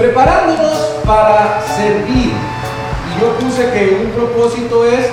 [0.00, 2.32] preparándonos para servir.
[2.32, 5.06] Y yo puse que un propósito es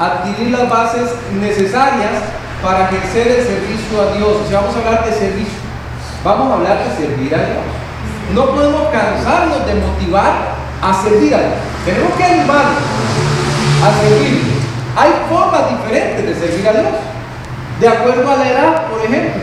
[0.00, 1.10] adquirir las bases
[1.40, 2.26] necesarias
[2.60, 4.42] para ejercer el servicio a Dios.
[4.44, 5.62] O sea, vamos a hablar de servicio.
[6.24, 7.62] Vamos a hablar de servir a Dios.
[8.34, 10.32] No podemos cansarnos de motivar
[10.82, 11.54] a servir a Dios.
[11.84, 12.82] Tenemos que animarnos
[13.78, 14.42] a servir.
[14.96, 16.94] Hay formas diferentes de servir a Dios.
[17.78, 19.42] De acuerdo a la edad, por ejemplo.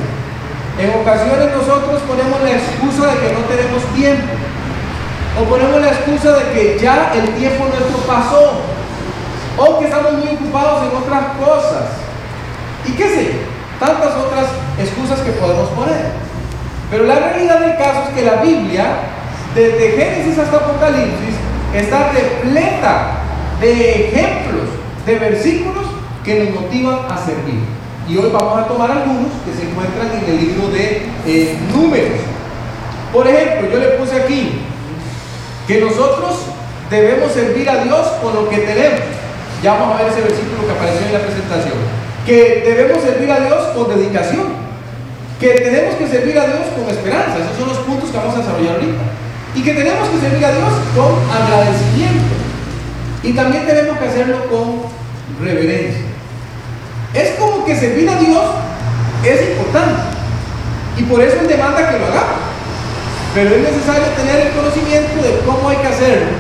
[0.78, 4.39] En ocasiones nosotros ponemos la excusa de que no tenemos tiempo.
[5.40, 8.60] O ponemos la excusa de que ya el tiempo nuestro pasó.
[9.58, 11.86] O que estamos muy ocupados en otras cosas.
[12.86, 13.32] Y qué sé,
[13.80, 14.46] tantas otras
[14.78, 16.12] excusas que podemos poner.
[16.92, 18.86] Pero la realidad del caso es que la Biblia,
[19.56, 21.36] desde Génesis hasta Apocalipsis,
[21.74, 23.20] está repleta
[23.62, 24.70] de ejemplos,
[25.06, 25.86] de versículos
[26.24, 27.62] que nos motivan a servir.
[28.08, 32.20] Y hoy vamos a tomar algunos que se encuentran en el libro de eh, números.
[33.14, 34.62] Por ejemplo, yo le puse aquí
[35.70, 36.50] que nosotros
[36.90, 39.02] debemos servir a Dios con lo que tenemos.
[39.62, 41.78] Ya vamos a ver ese versículo que apareció en la presentación.
[42.26, 44.48] Que debemos servir a Dios con dedicación.
[45.40, 47.38] Que tenemos que servir a Dios con esperanza.
[47.38, 48.98] Esos son los puntos que vamos a desarrollar ahorita.
[49.54, 52.34] Y que tenemos que servir a Dios con agradecimiento.
[53.22, 56.02] Y también tenemos que hacerlo con reverencia.
[57.14, 58.44] Es como que servir a Dios
[59.24, 60.02] es importante.
[60.98, 62.49] Y por eso Él demanda que lo hagamos.
[63.34, 66.34] Pero es necesario tener el conocimiento de cómo hay que hacerlo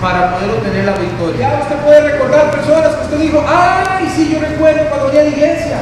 [0.00, 1.48] para poder obtener la victoria.
[1.48, 5.24] Ya usted puede recordar personas que usted dijo, ay, sí, yo recuerdo cuando venía a
[5.24, 5.76] la iglesia.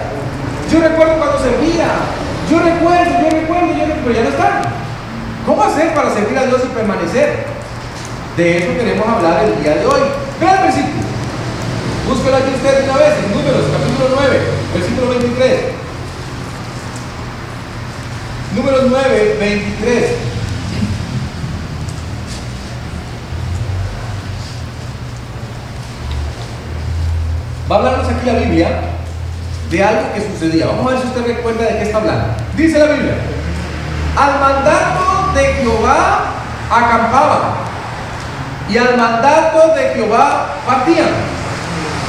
[0.70, 1.91] Yo recuerdo cuando servía.
[2.50, 4.62] Yo recuerdo, yo recuerdo, yo recuerdo, pero ya no están.
[5.45, 7.47] ¿Cómo hacer para servir a Dios y permanecer?
[8.36, 10.00] De eso queremos hablar el día de hoy.
[10.41, 11.02] Vean el versículo.
[12.08, 14.39] Búsquelo aquí ustedes una vez, en Números, capítulo 9,
[14.75, 15.77] versículo 23.
[18.54, 20.04] Números 9, 23.
[27.70, 28.80] Va a hablarnos aquí la Biblia
[29.70, 30.67] de algo que sucedía.
[30.67, 32.24] Vamos a ver si usted recuerda de qué está hablando.
[32.56, 33.14] Dice la Biblia,
[34.17, 36.20] al mandato de Jehová
[36.70, 37.40] acampaban
[38.70, 41.11] y al mandato de Jehová partían,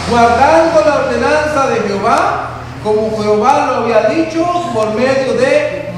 [0.09, 2.49] guardando la ordenanza de Jehová,
[2.81, 5.88] como Jehová lo había dicho por medio de.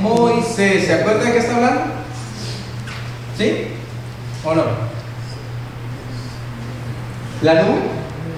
[0.91, 1.83] ¿Se acuerda de qué está hablando?
[3.37, 3.67] ¿Sí?
[4.43, 4.63] ¿O no?
[7.43, 7.79] La nube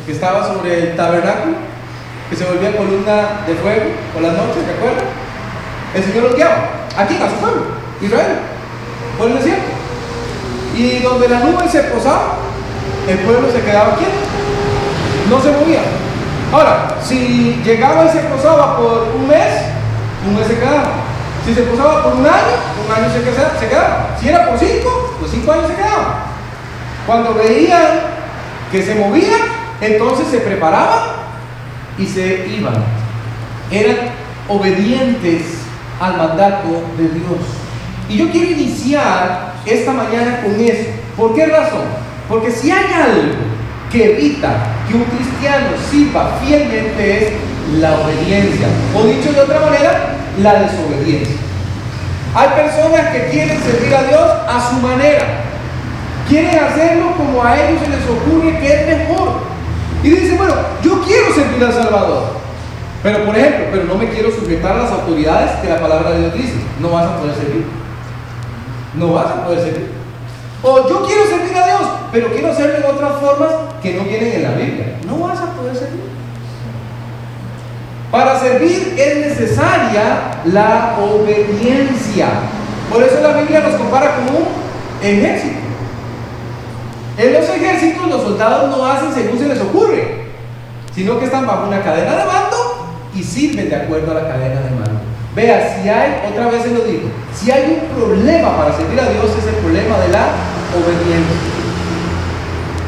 [0.06, 1.56] que estaba sobre el tabernáculo,
[2.30, 5.04] que se volvía columna de fuego por las noches, ¿te acuerdas?
[5.96, 7.64] El Señor lo guiaba, aquí a su pueblo,
[8.00, 8.38] Israel,
[9.18, 9.72] por el desierto.
[10.78, 12.36] Y donde la nube se posaba,
[13.08, 14.14] el pueblo se quedaba quieto,
[15.28, 15.82] no se movía.
[16.52, 19.56] Ahora, si llegaba y se posaba por un mes,
[20.28, 21.03] un mes se quedaba.
[21.46, 22.56] Si se posaba por un año,
[22.86, 23.60] un año se quedaba.
[23.60, 24.18] Se quedaba.
[24.20, 26.26] Si era por cinco, pues cinco años se quedaba.
[27.06, 28.00] Cuando veían
[28.72, 29.38] que se movía,
[29.82, 31.10] entonces se preparaban
[31.98, 32.76] y se iban.
[33.70, 33.98] Eran
[34.48, 35.42] obedientes
[36.00, 37.40] al mandato de Dios.
[38.10, 40.90] Y yo quiero iniciar esta mañana con eso.
[41.18, 41.86] ¿Por qué razón?
[42.30, 43.34] Porque si hay algo
[43.92, 47.34] que evita que un cristiano sirva fielmente es
[47.80, 48.68] la obediencia.
[48.96, 51.36] O dicho de otra manera, la desobediencia.
[52.36, 55.26] Hay personas que quieren servir a Dios a su manera.
[56.28, 59.34] Quieren hacerlo como a ellos se les ocurre que es mejor.
[60.02, 62.24] Y dicen, bueno, yo quiero servir al Salvador.
[63.04, 66.20] Pero por ejemplo, pero no me quiero sujetar a las autoridades que la palabra de
[66.22, 66.56] Dios dice.
[66.80, 67.66] No vas a poder servir.
[68.96, 69.92] No vas a poder servir.
[70.64, 73.50] O yo quiero servir a Dios, pero quiero hacerlo en otras formas
[73.82, 74.96] que no vienen en la Biblia.
[75.06, 76.02] No vas a poder servir.
[78.14, 82.28] Para servir es necesaria la obediencia.
[82.88, 84.44] Por eso la Biblia nos compara con un
[85.02, 85.58] ejército.
[87.18, 90.26] En los ejércitos los soldados no hacen según se les ocurre,
[90.94, 92.86] sino que están bajo una cadena de mando
[93.16, 95.02] y sirven de acuerdo a la cadena de mando.
[95.36, 99.10] Vea, si hay, otra vez se lo digo, si hay un problema para servir a
[99.10, 100.28] Dios es el problema de la
[100.78, 101.36] obediencia.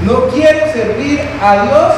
[0.04, 1.94] No quiero servir a Dios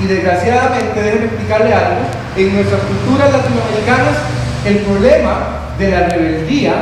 [0.00, 2.00] y desgraciadamente, déjenme explicarle algo,
[2.36, 4.16] en nuestras culturas latinoamericanas
[4.64, 6.72] el problema de la rebeldía,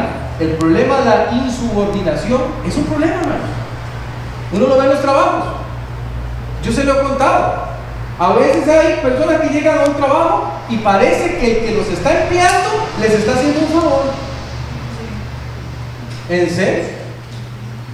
[0.41, 3.59] el problema de la insubordinación es un problema, hermano.
[4.53, 5.44] Uno lo ve en los trabajos.
[6.65, 7.69] Yo se lo he contado.
[8.19, 11.88] A veces hay personas que llegan a un trabajo y parece que el que los
[11.88, 14.05] está empleando les está haciendo un favor.
[16.29, 16.85] ¿En serio?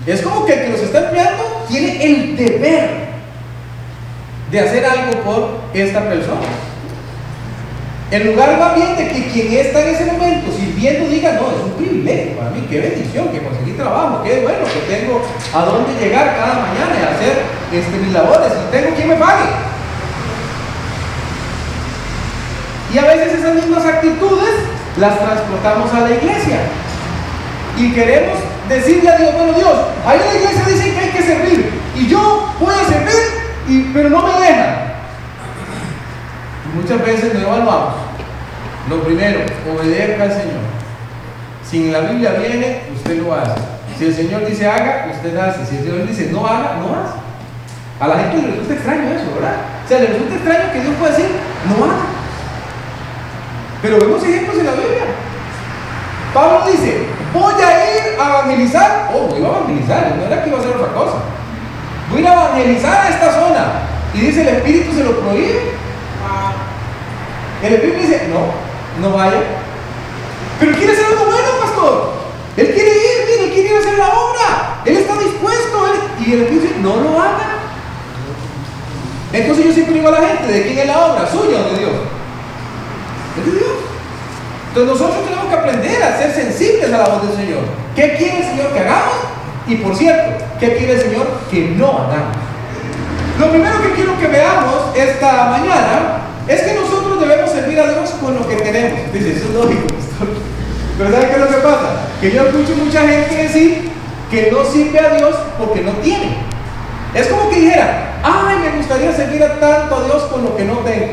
[0.06, 3.04] Es como que el que los está empleando tiene el deber
[4.55, 6.47] de hacer algo por esta persona.
[8.12, 11.73] En lugar más de que quien está en ese momento sirviendo diga, no, es un
[11.73, 15.23] privilegio privilegio para mí, qué bendición que conseguí trabajo, qué bueno que tengo
[15.53, 17.43] a dónde llegar cada mañana y hacer
[17.73, 19.49] este, mis labores y tengo quien me pague.
[22.93, 24.55] Y a veces esas mismas actitudes
[25.01, 26.59] las transportamos a la iglesia.
[27.77, 29.75] Y queremos decirle a Dios, bueno Dios,
[30.06, 31.71] ahí en la iglesia dicen que hay que servir.
[31.97, 33.34] Y yo voy a servir,
[33.93, 34.95] pero no me dejan.
[36.75, 37.95] Muchas veces no evaluamos.
[38.89, 39.41] Lo primero,
[39.73, 40.61] obedezca al Señor.
[41.65, 43.55] Si en la Biblia viene, usted lo hace.
[43.99, 45.65] Si el Señor dice haga, usted hace.
[45.67, 47.19] Si el Señor dice no haga, no hace.
[48.01, 49.57] A la gente le resulta extraño eso, ¿verdad?
[49.85, 51.31] O sea, le resulta extraño que Dios pueda decir
[51.69, 52.05] no haga.
[53.81, 55.05] Pero vemos ejemplos en la Biblia.
[56.35, 59.11] Pablo dice, voy a ir a evangelizar.
[59.15, 61.19] Oh, voy a evangelizar, no era que iba a hacer otra cosa.
[62.11, 63.65] Voy a evangelizar a esta zona.
[64.15, 65.75] Y dice, el Espíritu se lo prohíbe.
[67.62, 69.41] El Espíritu dice, no, no vaya.
[70.61, 72.12] Pero quiere hacer algo bueno, pastor.
[72.56, 74.83] Él quiere ir, mire, quiere ir a hacer la obra.
[74.85, 75.87] Él está dispuesto.
[76.21, 77.55] Y el Espíritu dice, no lo haga.
[79.33, 81.29] Entonces yo siempre digo a la gente, ¿de quién es la obra?
[81.29, 81.93] ¿Suya o de Dios?
[83.45, 83.75] De Dios.
[84.69, 87.62] Entonces nosotros tenemos que aprender a ser sensibles a la voz del Señor.
[87.97, 89.15] ¿Qué quiere el Señor que hagamos?
[89.67, 92.37] Y por cierto, ¿qué quiere el Señor que no hagamos?
[93.39, 98.11] Lo primero que quiero que veamos esta mañana es que nosotros debemos servir a Dios
[98.21, 99.13] con lo que tenemos.
[99.13, 99.87] Dice, eso es lógico,
[100.99, 102.09] Pero ¿saben qué es lo que pasa?
[102.21, 103.91] Que yo escucho mucha gente decir
[104.31, 106.37] que no sirve a Dios porque no tiene.
[107.15, 110.65] Es como que dijera, ay, me gustaría servir a tanto a Dios con lo que
[110.65, 111.13] no tengo.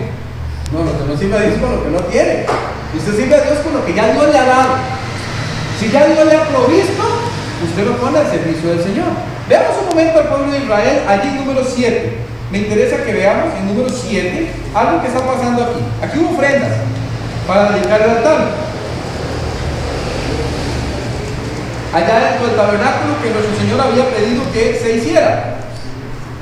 [0.71, 2.45] No, que no sirve a Dios con lo que no tiene.
[2.97, 4.73] Usted sirve a Dios con lo que ya Dios le ha dado.
[5.79, 7.03] Si ya Dios le ha provisto,
[7.63, 9.07] usted lo pone al servicio del Señor.
[9.47, 12.17] Veamos un momento al pueblo de Israel, allí número 7.
[12.51, 15.79] Me interesa que veamos en número 7 algo que está pasando aquí.
[16.01, 16.71] Aquí hubo ofrendas
[17.47, 18.37] para dedicar el altar.
[21.93, 25.57] Allá dentro del tabernáculo que nuestro Señor había pedido que se hiciera.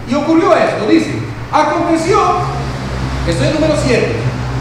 [0.07, 1.13] Y ocurrió esto, dice,
[1.51, 2.19] aconteció,
[3.27, 4.07] estoy en número 7,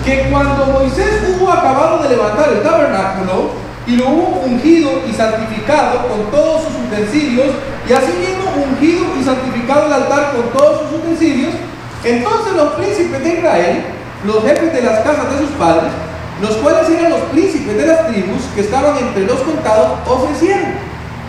[0.05, 6.07] que cuando Moisés hubo acabado de levantar el tabernáculo y lo hubo ungido y santificado
[6.09, 7.47] con todos sus utensilios,
[7.89, 11.55] y asimismo ungido y santificado el altar con todos sus utensilios,
[12.05, 13.85] entonces los príncipes de Israel,
[14.27, 15.91] los jefes de las casas de sus padres,
[16.43, 20.75] los cuales eran los príncipes de las tribus que estaban entre los contados, ofrecieron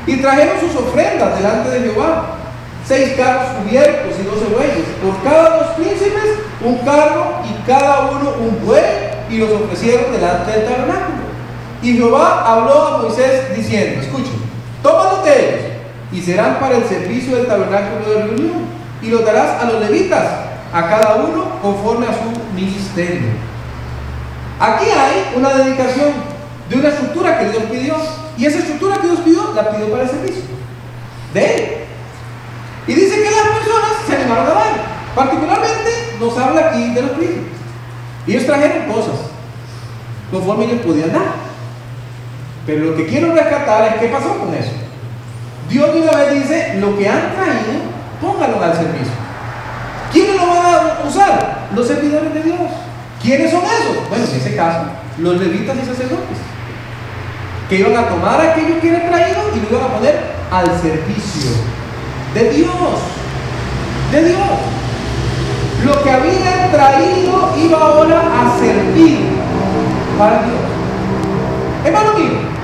[0.06, 2.36] y trajeron sus ofrendas delante de Jehová.
[2.86, 8.34] Seis carros cubiertos y doce bueyes, por cada dos príncipes un carro y cada uno
[8.40, 8.84] un buey,
[9.30, 11.19] y los ofrecieron delante del tabernáculo.
[11.82, 14.34] Y Jehová habló a Moisés diciendo, escuchen,
[14.84, 15.66] tómalos de ellos
[16.12, 20.26] y serán para el servicio del tabernáculo de reunión, y los darás a los levitas,
[20.74, 23.30] a cada uno conforme a su ministerio.
[24.60, 26.12] Aquí hay una dedicación
[26.70, 27.96] de una estructura que Dios pidió,
[28.38, 30.44] y esa estructura que Dios pidió, la pidió para el servicio
[31.34, 31.78] de Él.
[32.88, 35.00] Y dice que las personas se animaron a dar.
[35.16, 37.44] Particularmente nos habla aquí de los príncipes.
[38.28, 39.16] Ellos trajeron cosas
[40.32, 41.49] conforme ellos podían dar.
[42.70, 44.70] Pero lo que quiero rescatar es qué pasó con eso.
[45.72, 47.82] Dios de una vez dice, lo que han traído,
[48.22, 49.12] póngalo al servicio.
[50.14, 51.68] ¿Quiénes lo van a usar?
[51.76, 52.60] Los servidores de Dios.
[53.24, 54.08] ¿Quiénes son esos?
[54.08, 54.82] Bueno, en ese caso,
[55.18, 56.38] los levitas y sacerdotes.
[57.70, 60.20] Que iban a tomar aquello que era traído y lo iban a poner
[60.52, 61.50] al servicio
[62.36, 63.00] de Dios.
[64.12, 64.38] De Dios.
[65.86, 69.22] Lo que habían traído iba ahora a servir
[70.20, 70.60] para Dios.
[71.84, 72.59] Hermano mío,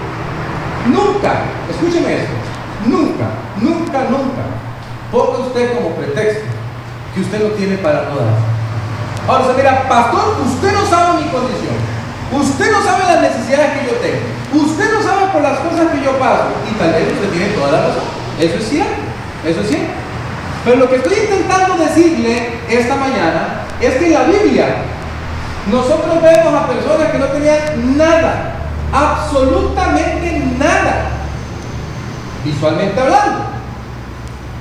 [0.88, 2.34] nunca, escúcheme esto,
[2.86, 3.26] nunca,
[3.62, 4.44] nunca, nunca
[5.12, 6.46] ponga usted como pretexto
[7.14, 8.36] que usted no tiene para no dar.
[9.28, 11.76] Ahora, usted mira, pastor, usted no sabe mi condición.
[12.32, 14.66] Usted no sabe las necesidades que yo tengo.
[14.66, 16.52] Usted no sabe por las cosas que yo paso.
[16.70, 18.04] Y tal vez usted tiene toda la razón.
[18.40, 19.02] Eso es cierto.
[19.46, 19.94] Eso es cierto.
[20.66, 24.66] Pero lo que estoy intentando decirle esta mañana es que en la Biblia
[25.72, 28.54] nosotros vemos a personas que no tenían nada,
[28.92, 30.35] absolutamente
[30.66, 31.10] nada,
[32.44, 33.46] visualmente hablando,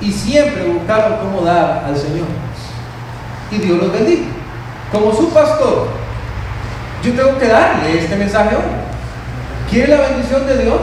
[0.01, 2.27] y siempre buscaron cómo dar al Señor.
[3.51, 4.23] Y Dios los bendijo.
[4.91, 5.87] Como su pastor,
[7.03, 8.61] yo tengo que darle este mensaje hoy.
[9.69, 10.81] ¿Quiere la bendición de Dios?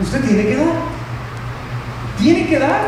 [0.00, 0.74] Usted tiene que dar.
[2.18, 2.80] Tiene que dar.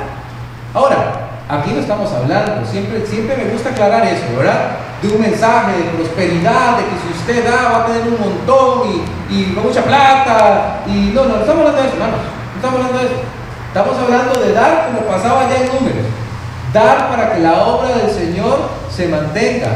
[0.73, 4.77] Ahora, aquí no estamos hablando, siempre, siempre me gusta aclarar eso, ¿verdad?
[5.05, 8.89] De un mensaje de prosperidad, de que si usted da va a tener un montón
[8.89, 10.81] y, y mucha plata.
[10.87, 12.21] Y no, no, no estamos hablando de eso, hermanos.
[12.25, 13.23] No estamos hablando de eso.
[13.69, 16.07] Estamos hablando de dar como pasaba ya en números.
[16.73, 19.69] Dar para que la obra del Señor se mantenga.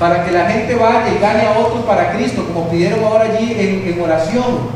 [0.00, 3.52] Para que la gente vaya y gane a otros para Cristo, como pidieron ahora allí
[3.56, 4.70] en, en oración.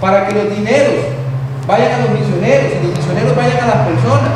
[0.00, 1.04] para que los dineros
[1.66, 4.30] vayan a los misioneros y los misioneros vayan a las personas,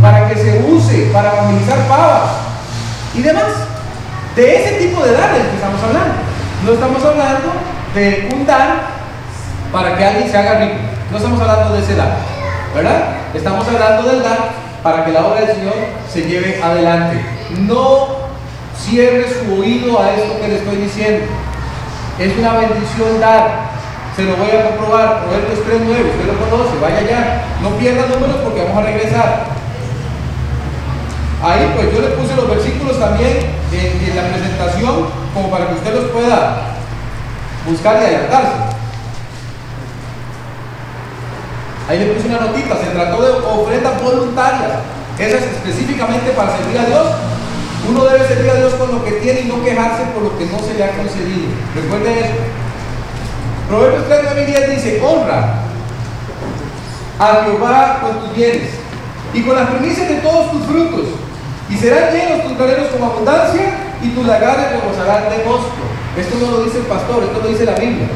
[0.00, 2.30] para que se use para evangelizar pavas
[3.14, 3.69] y demás.
[4.36, 6.14] De ese tipo de dar que estamos hablando.
[6.64, 7.52] No estamos hablando
[7.94, 9.00] de un dar
[9.72, 10.76] para que alguien se haga rico.
[11.10, 12.16] No estamos hablando de ese dar,
[12.74, 13.02] ¿verdad?
[13.34, 14.50] Estamos hablando del dar
[14.82, 15.74] para que la obra del Señor
[16.08, 17.20] se lleve adelante.
[17.66, 18.08] No
[18.78, 21.26] cierre su oído a esto que le estoy diciendo.
[22.18, 23.70] Es una bendición dar.
[24.14, 25.22] Se lo voy a comprobar.
[25.22, 27.44] Proverbios 3.9, usted lo conoce, vaya ya.
[27.62, 29.59] No pierda números porque vamos a regresar.
[31.42, 33.38] Ahí pues yo le puse los versículos también
[33.72, 36.76] en, la presentación como para que usted los pueda
[37.66, 38.76] buscar y adelantarse.
[41.88, 44.70] Ahí le puse una notita, se trató de ofrendas voluntarias.
[45.18, 47.06] Esa es específicamente para servir a Dios.
[47.88, 50.44] Uno debe servir a Dios con lo que tiene y no quejarse por lo que
[50.44, 51.48] no se le ha concedido.
[51.74, 52.34] Recuerden eso.
[53.68, 55.54] Proverbios 3, 9 y 10 dice, honra
[57.18, 58.70] a Jehová con tus bienes
[59.32, 61.06] y con las primicias de todos tus frutos.
[61.70, 65.70] Y serán llenos tus graneros con abundancia y tus lagares rebosarán de mosto.
[66.16, 68.08] Esto no lo dice el pastor, esto lo dice la Biblia.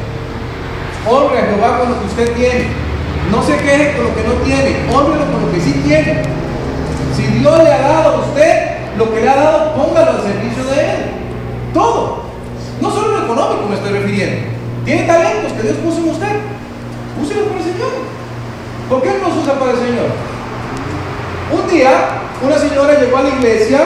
[1.07, 2.85] Honre a Jehová con lo que usted tiene
[3.31, 6.21] no se queje con lo que no tiene, honrelo con lo que sí tiene.
[7.15, 10.63] Si Dios le ha dado a usted lo que le ha dado, póngalo al servicio
[10.65, 10.97] de Él.
[11.73, 12.23] Todo.
[12.81, 14.47] No solo lo económico me estoy refiriendo.
[14.85, 16.35] Tiene talentos que Dios puso en usted.
[17.21, 17.91] Úselo para el Señor.
[18.89, 20.09] ¿Por qué no los usa para el Señor?
[21.51, 21.91] Un día,
[22.41, 23.79] una señora llegó a la iglesia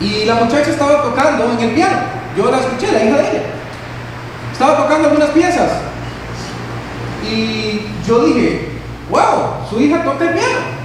[0.00, 1.98] y la muchacha estaba tocando en el piano.
[2.36, 3.42] Yo la escuché, la hija de ella.
[4.52, 5.70] Estaba tocando algunas piezas.
[7.30, 8.68] Y yo dije,
[9.10, 10.80] wow, su hija toca el piano.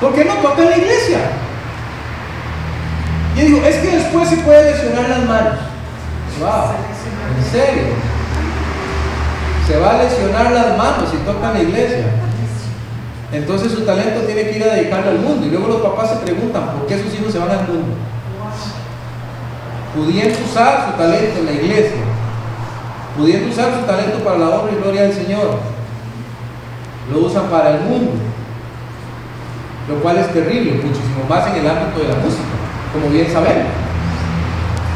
[0.00, 1.18] ¿Por qué no toca en la iglesia?
[3.34, 5.54] Y yo digo, es que después se puede lesionar las manos.
[6.40, 6.74] Wow,
[7.38, 7.84] en serio.
[9.66, 12.04] Se va a lesionar las manos si toca en la iglesia.
[13.32, 15.46] Entonces su talento tiene que ir a dedicarlo al mundo.
[15.46, 17.94] Y luego los papás se preguntan por qué sus hijos se van al mundo.
[19.94, 22.02] Pudiendo usar su talento en la iglesia
[23.16, 25.58] pudiendo usar su talento para la obra y gloria del Señor,
[27.12, 28.12] lo usan para el mundo,
[29.88, 32.56] lo cual es terrible, muchísimo más en el ámbito de la música,
[32.92, 33.68] como bien sabemos.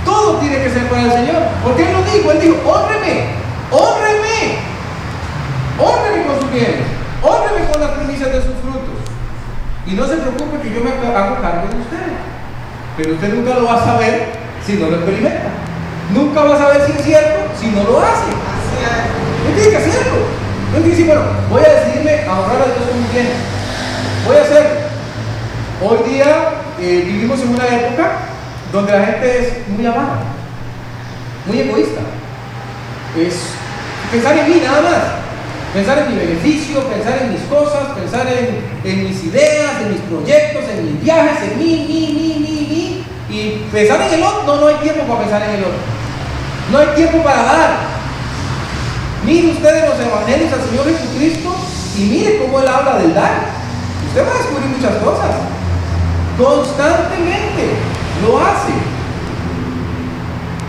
[0.04, 3.24] Todo tiene que ser para el Señor, porque Él lo dijo, Él dijo, honreme,
[3.70, 4.58] honreme,
[5.78, 6.86] honreme con sus bienes,
[7.22, 8.96] honreme con las primicias de sus frutos.
[9.86, 12.10] Y no se preocupe que yo me hago cargo de usted,
[12.96, 14.26] pero usted nunca lo va a saber
[14.64, 15.50] si no lo experimenta.
[16.12, 18.30] Nunca va a saber si es cierto si no lo hace.
[19.48, 20.16] Él tiene que hacerlo.
[20.72, 23.28] No tiene que decir, bueno, voy a decidirme a honrar a Dios con bien.
[24.26, 24.86] Voy a hacerlo.
[25.82, 26.26] Hoy día
[26.80, 28.10] eh, vivimos en una época
[28.72, 30.18] donde la gente es muy amada,
[31.46, 32.00] muy egoísta.
[33.16, 33.50] Es
[34.10, 35.25] pensar en mí nada más.
[35.76, 40.64] Pensar en mi beneficio, pensar en mis cosas, pensar en, mis ideas, en mis proyectos,
[40.70, 43.04] en mis viajes, en mí, mí, mí, mí, mí.
[43.28, 45.76] Y pensar en el otro, no, no hay tiempo para pensar en el otro.
[46.72, 47.70] No hay tiempo para dar.
[49.26, 51.54] Mire usted los evangelios al Señor Jesucristo
[51.98, 53.34] y mire cómo Él habla del dar.
[54.08, 55.30] Usted va a descubrir muchas cosas.
[56.38, 57.76] Constantemente
[58.26, 58.72] lo hace.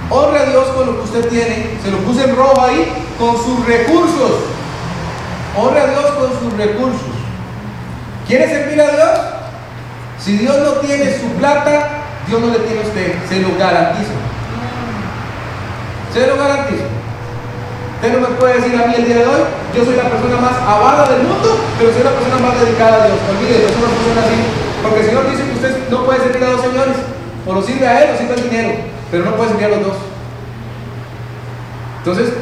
[0.09, 1.77] Honre a Dios con lo que usted tiene.
[1.81, 2.91] Se lo puse en rojo ahí.
[3.17, 4.57] Con sus recursos.
[5.57, 7.17] Honre a Dios con sus recursos.
[8.27, 9.09] ¿Quiere servir a Dios?
[10.19, 13.15] Si Dios no tiene su plata, Dios no le tiene a usted.
[13.27, 14.11] Se lo garantizo.
[16.13, 16.85] Se lo garantizo.
[17.95, 19.41] Usted no me puede decir a mí el día de hoy,
[19.73, 23.07] yo soy la persona más avada del mundo, pero soy la persona más dedicada a
[23.07, 23.17] Dios.
[23.25, 24.37] Olvídese, no funciona así.
[24.83, 26.97] Porque el Señor dice que usted no puede servir a dos señores.
[27.47, 28.71] O lo sirve a Él o sirve al dinero.
[29.09, 29.97] Pero no puede servir a los dos.
[31.99, 32.33] Entonces,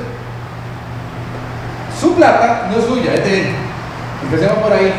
[2.15, 3.48] plata no es suya, es de Él.
[4.24, 4.93] Empecemos por ahí.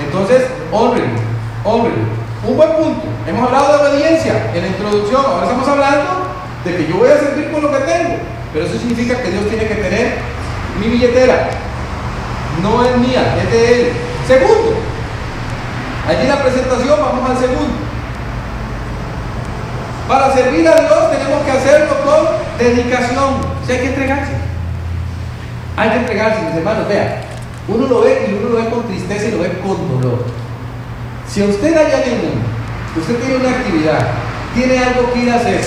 [0.00, 1.20] Entonces, honrenlo,
[1.64, 2.18] honrenlo.
[2.46, 3.02] Un buen punto.
[3.26, 5.22] Hemos hablado de obediencia en la introducción.
[5.24, 6.28] Ahora estamos hablando
[6.64, 8.16] de que yo voy a servir con lo que tengo.
[8.52, 10.14] Pero eso significa que Dios tiene que tener
[10.80, 11.50] mi billetera.
[12.62, 13.92] No es mía, es de Él.
[14.26, 14.74] Segundo,
[16.06, 17.74] allí en la presentación vamos al segundo.
[20.08, 23.40] Para servir a Dios tenemos que hacerlo con dedicación.
[23.66, 24.47] Si hay que entregarse.
[25.78, 26.88] Hay que entregarse, mis hermanos.
[26.88, 27.08] Vean,
[27.68, 30.24] uno lo ve y uno lo ve con tristeza y lo ve con dolor.
[31.28, 32.46] Si usted allá en el mundo,
[32.96, 34.08] usted tiene una actividad,
[34.54, 35.60] tiene algo que ir a hacer,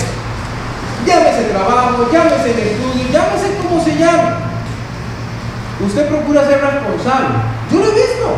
[1.06, 4.38] Llámese trabajo, llámese el estudio, llámese como se llame.
[5.84, 7.34] Usted procura ser responsable.
[7.72, 8.36] Yo lo he visto.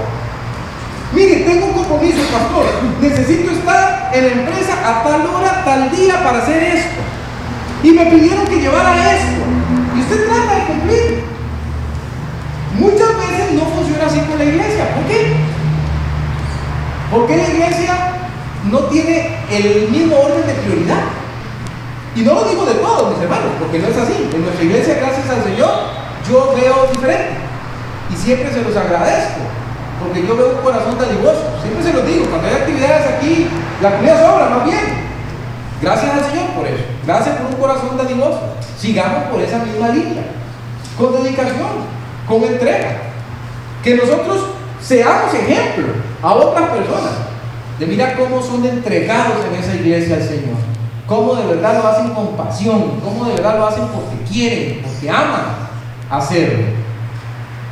[1.12, 2.64] Mire, tengo un compromiso, pastor.
[3.02, 7.00] Necesito estar en la empresa a tal hora, tal día para hacer esto.
[7.82, 9.42] Y me pidieron que llevara esto.
[9.94, 10.72] Y usted trata de
[17.10, 17.94] ¿Por qué la iglesia
[18.70, 21.04] no tiene el mismo orden de prioridad?
[22.16, 24.30] Y no lo digo de todos, mis hermanos, porque no es así.
[24.34, 25.70] En nuestra iglesia, gracias al Señor,
[26.28, 27.36] yo veo diferente.
[28.12, 29.40] Y siempre se los agradezco,
[30.02, 31.54] porque yo veo un corazón dadivoso.
[31.62, 33.46] Siempre se los digo, cuando hay actividades aquí,
[33.82, 35.04] la comida sobra, más bien.
[35.82, 36.84] Gracias al Señor por eso.
[37.04, 38.40] Gracias por un corazón dadivoso.
[38.78, 40.24] Sigamos por esa misma línea.
[40.96, 41.86] Con dedicación,
[42.26, 43.02] con entrega.
[43.82, 44.53] Que nosotros
[44.84, 45.86] seamos ejemplo
[46.22, 47.12] a otras personas.
[47.78, 50.56] De mirar cómo son entregados en esa iglesia al Señor.
[51.08, 53.00] Cómo de verdad lo hacen con pasión.
[53.02, 55.44] Cómo de verdad lo hacen porque quieren, porque aman
[56.10, 56.66] hacerlo.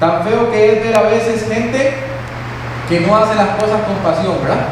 [0.01, 1.95] Tan feo que es ver a veces gente
[2.89, 4.67] que no hace las cosas con pasión, ¿verdad?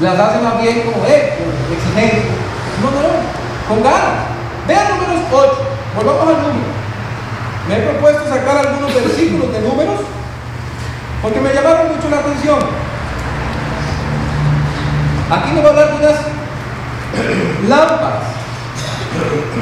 [0.00, 1.34] Las hace más bien como, eh,
[1.72, 2.22] exigencia.
[2.82, 4.26] No, no, no, con ganas.
[4.66, 5.52] Vean números 8,
[5.96, 6.80] volvamos al número.
[7.68, 10.00] Me he propuesto sacar algunos versículos de números
[11.22, 12.58] porque me llamaron mucho la atención.
[15.30, 16.16] Aquí nos va a hablar de unas
[17.68, 18.22] lámparas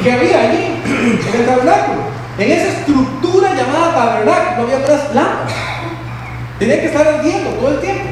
[0.03, 2.03] que había allí en el tabernáculo.
[2.39, 5.53] En esa estructura llamada tabernáculo había unas lámparas.
[6.59, 8.05] Tenían que estar ardiendo todo el tiempo.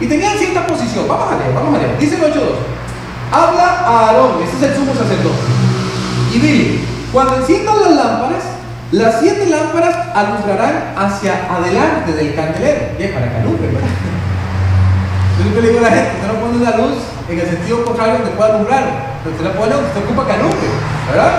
[0.00, 1.06] Y tenían cierta posición.
[1.06, 1.98] Vamos a leer, vamos a leer.
[1.98, 2.40] Dice el 8.2.
[3.32, 5.38] Habla a Aarón, este es el sumo sacerdote.
[6.34, 6.80] Y dile,
[7.12, 8.44] cuando enciendan las lámparas,
[8.92, 12.80] las siete lámparas alumbrarán hacia adelante del candelero.
[12.98, 13.06] ¿Qué?
[13.08, 13.88] Para que alumbre, ¿verdad?
[15.38, 17.84] Yo siempre le digo a la gente, usted no pone la luz en el sentido
[17.84, 18.84] contrario donde pueda alumbrar.
[19.22, 20.32] Pero usted la pone donde usted ocupa que
[21.06, 21.32] ¿verdad?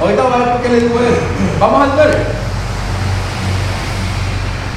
[0.00, 1.22] Ahorita vamos a ver por qué le digo eso.
[1.60, 2.14] Vamos al 9.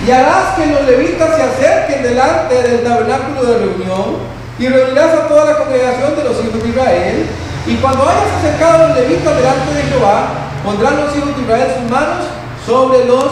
[0.05, 4.19] Y harás que los levitas se acerquen delante del tabernáculo de reunión
[4.59, 7.25] y reunirás a toda la congregación de los hijos de Israel.
[7.67, 11.89] Y cuando hayas acercado los levitas delante de Jehová, pondrán los hijos de Israel sus
[11.89, 12.25] manos
[12.65, 13.25] sobre los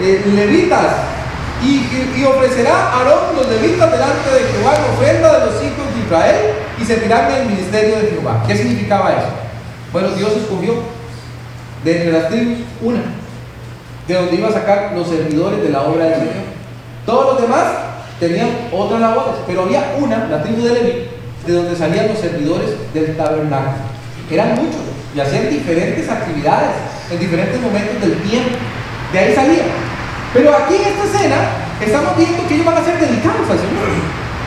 [0.00, 1.10] eh, levitas.
[1.62, 6.04] Y, y, ofrecerá Aarón los levitas delante de Jehová en ofrenda de los hijos de
[6.04, 6.36] Israel
[6.78, 8.44] y servirán en el ministerio de Jehová.
[8.46, 9.28] ¿Qué significaba eso?
[9.92, 10.74] Bueno, Dios escogió
[11.82, 13.00] de entre las tribus una,
[14.06, 16.44] de donde iba a sacar los servidores de la obra del Señor.
[17.06, 17.64] Todos los demás
[18.20, 21.08] tenían otras labores, pero había una, la tribu de Leví,
[21.46, 23.72] de donde salían los servidores del tabernáculo.
[24.30, 26.74] Eran muchos y hacían diferentes actividades
[27.10, 28.58] en diferentes momentos del tiempo.
[29.12, 29.70] De ahí salían.
[30.32, 31.36] Pero aquí en esta escena
[31.80, 33.94] estamos viendo que ellos van a ser dedicados al Señor.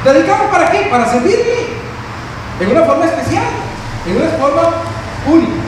[0.04, 0.88] ¿Dedicados para qué?
[0.92, 1.80] Para servirle.
[2.60, 3.48] En una forma especial,
[4.08, 4.64] en una forma
[5.32, 5.64] única.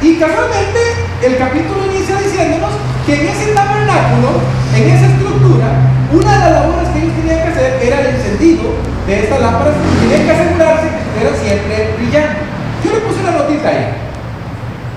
[0.00, 0.80] Y casualmente
[1.22, 2.72] el capítulo inicia diciéndonos
[3.04, 4.40] que en ese tabernáculo,
[4.74, 5.66] en esa estructura,
[6.10, 8.62] una de las labores que ellos tenían que hacer era el encendido
[9.06, 12.38] de estas lámparas tenían que asegurarse que estuvieran siempre brillando.
[12.84, 14.11] Yo le puse una notita ahí.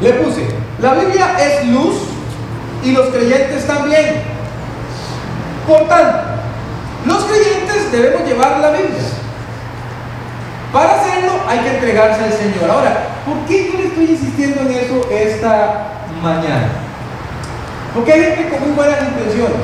[0.02, 0.48] Le puse,
[0.82, 1.96] la Biblia es luz
[2.84, 4.22] y los creyentes también.
[5.68, 6.18] Por tanto,
[7.06, 9.02] los creyentes debemos llevar la Biblia.
[10.74, 12.70] Para hacerlo hay que entregarse al Señor.
[12.70, 15.88] Ahora, ¿por qué yo le estoy insistiendo en eso esta
[16.22, 16.68] mañana?
[17.94, 19.56] Porque hay gente con muy buenas intenciones.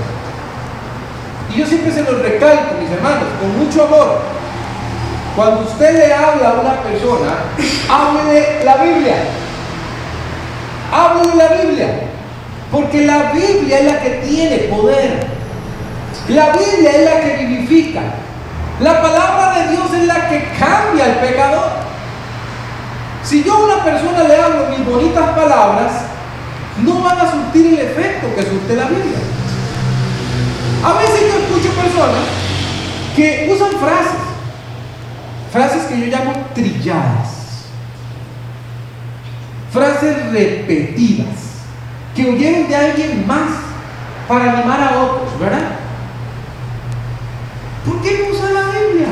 [1.54, 4.22] Y yo siempre se los recalco, mis hermanos, con mucho amor.
[5.36, 7.32] Cuando usted le habla a una persona,
[7.90, 9.16] hable de la Biblia.
[10.92, 11.88] Hable de la Biblia.
[12.72, 15.28] Porque la Biblia es la que tiene poder.
[16.30, 18.02] La Biblia es la que vivifica.
[18.80, 21.70] La palabra de Dios es la que cambia al pecador.
[23.24, 25.92] Si yo a una persona le hablo mis bonitas palabras,
[26.84, 29.20] no van a surtir el efecto que surte la Biblia.
[30.84, 32.24] A veces yo escucho personas
[33.16, 34.20] que usan frases,
[35.52, 37.41] frases que yo llamo trilladas,
[39.72, 41.62] frases repetidas,
[42.16, 43.50] que oyeron de alguien más
[44.28, 45.78] para animar a otros, ¿verdad?
[47.86, 49.08] ¿Por qué no usan la Biblia?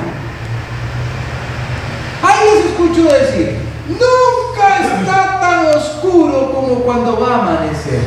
[2.21, 8.01] Ahí les escucho decir, nunca está tan oscuro como cuando va a amanecer.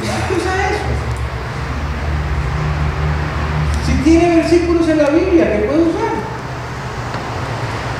[0.00, 0.84] ¿Qué usa eso?
[3.86, 6.10] Si tiene versículos en la Biblia que puede usar.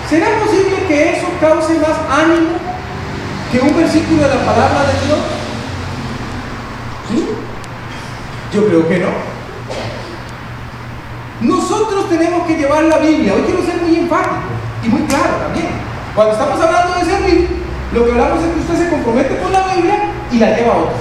[0.08, 2.69] ¿Será posible que eso cause más ánimo
[3.50, 5.18] que un versículo de la palabra de Dios?
[7.08, 7.28] ¿Sí?
[8.54, 9.08] Yo creo que no.
[11.40, 13.34] Nosotros tenemos que llevar la Biblia.
[13.34, 14.36] Hoy quiero ser muy enfático
[14.84, 15.70] y muy claro también.
[16.14, 17.48] Cuando estamos hablando de servir,
[17.92, 19.98] lo que hablamos es que usted se compromete con la Biblia
[20.30, 21.00] y la lleva a otros.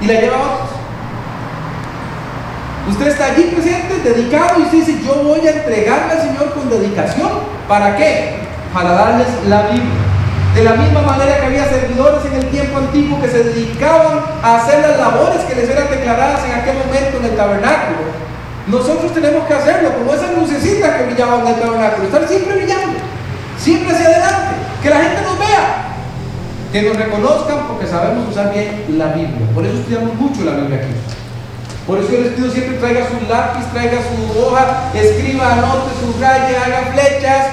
[0.00, 0.68] Y la lleva a otros.
[2.90, 6.68] Usted está allí presente, dedicado, y usted dice, yo voy a entregarle al Señor con
[6.68, 7.30] dedicación.
[7.68, 8.40] ¿Para qué?
[8.74, 10.11] Para darles la Biblia.
[10.54, 14.56] De la misma manera que había servidores en el tiempo antiguo que se dedicaban a
[14.56, 18.12] hacer las labores que les eran declaradas en aquel momento en el tabernáculo.
[18.66, 22.98] Nosotros tenemos que hacerlo, como esas lucecitas que brillaban en el tabernáculo, estar siempre brillando,
[23.58, 25.82] siempre hacia adelante, que la gente nos vea,
[26.70, 29.48] que nos reconozcan porque sabemos usar bien la Biblia.
[29.54, 30.94] Por eso estudiamos mucho la Biblia aquí.
[31.86, 36.56] Por eso yo les pido siempre traiga su lápiz, traiga su hoja, escriba, anote, subraye,
[36.56, 37.46] haga flechas,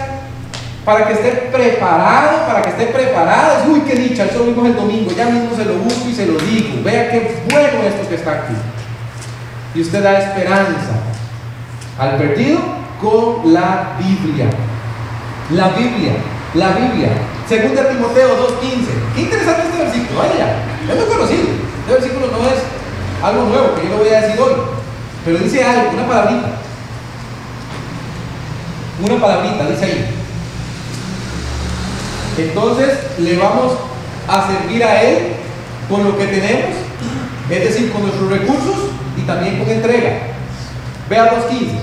[0.90, 3.72] para que esté preparado, para que esté preparado.
[3.72, 6.34] Uy, qué dicha, eso lo el domingo, ya mismo se lo busco y se lo
[6.40, 6.84] digo.
[6.84, 8.56] Vea qué bueno esto que está aquí.
[9.76, 10.98] Y usted da esperanza
[12.00, 12.60] al perdido
[13.00, 14.50] con la Biblia.
[15.52, 16.14] La Biblia,
[16.56, 17.10] la Biblia.
[17.48, 19.14] Segunda Timoteo 2.15.
[19.14, 20.56] Qué interesante este versículo, vaya,
[20.90, 21.50] es muy conocido.
[21.82, 22.64] Este versículo no es
[23.24, 24.54] algo nuevo que yo lo voy a decir hoy,
[25.24, 26.48] pero dice algo, una palabrita.
[29.06, 30.19] Una palabrita, dice ahí.
[32.38, 33.74] Entonces le vamos
[34.28, 35.18] a servir a Él
[35.90, 36.76] con lo que tenemos,
[37.50, 40.20] es decir, con nuestros recursos y también con entrega.
[41.10, 41.80] Vea 2.15.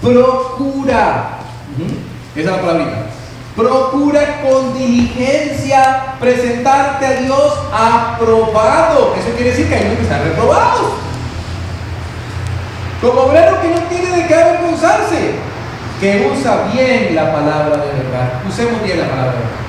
[0.00, 1.38] Procura.
[2.34, 3.06] Esa es la palabrita.
[3.56, 9.14] Procura con diligencia presentarte a Dios aprobado.
[9.18, 10.92] Eso quiere decir que hay unos que están reprobados.
[13.00, 15.34] Como obrero que no tiene de qué avergonzarse,
[16.00, 18.42] que usa bien la palabra de verdad.
[18.48, 19.64] Usemos bien la palabra de verdad.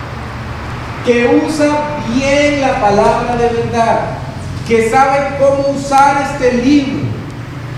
[1.05, 1.69] Que usa
[2.13, 3.99] bien la palabra de verdad.
[4.67, 7.07] Que sabe cómo usar este libro.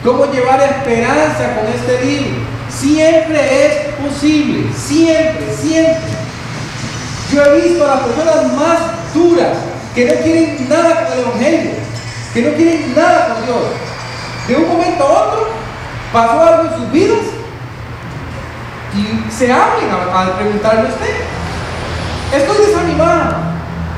[0.04, 6.10] Cómo llevar esperanza con este libro Siempre es posible, siempre, siempre.
[7.34, 8.80] Yo he visto a las personas más
[9.14, 9.58] duras
[9.96, 11.72] que no quieren nada con el Evangelio,
[12.34, 13.58] que no quieren nada con Dios.
[14.48, 15.50] De un momento a otro
[16.14, 17.39] pasó algo en sus vidas
[18.96, 21.16] y se abren al preguntarle a usted.
[22.36, 23.36] Estoy desanimado.